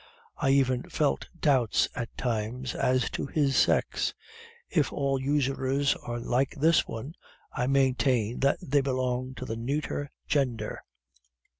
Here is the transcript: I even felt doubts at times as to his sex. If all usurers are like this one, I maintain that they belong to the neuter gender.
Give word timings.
I 0.37 0.49
even 0.49 0.81
felt 0.89 1.29
doubts 1.39 1.87
at 1.95 2.17
times 2.17 2.73
as 2.73 3.07
to 3.11 3.27
his 3.27 3.55
sex. 3.55 4.15
If 4.67 4.91
all 4.91 5.21
usurers 5.21 5.93
are 5.97 6.17
like 6.19 6.55
this 6.57 6.87
one, 6.87 7.13
I 7.53 7.67
maintain 7.67 8.39
that 8.39 8.57
they 8.63 8.81
belong 8.81 9.35
to 9.35 9.45
the 9.45 9.55
neuter 9.57 10.09
gender. 10.27 10.81